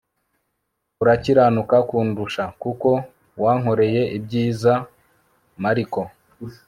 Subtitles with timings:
[1.01, 2.89] urakiranuka kundusha l kuko
[3.43, 4.73] wankoreye ibyiza
[5.61, 5.99] m ariko